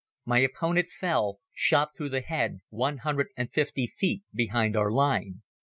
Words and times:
My 0.25 0.39
opponent 0.39 0.87
fell, 0.87 1.41
shot 1.53 1.91
through 1.95 2.09
the 2.09 2.21
head, 2.21 2.61
one 2.71 2.97
hundred 3.05 3.27
and 3.37 3.53
fifty 3.53 3.85
feet 3.85 4.23
behind 4.33 4.75
our 4.75 4.89
line. 4.91 5.43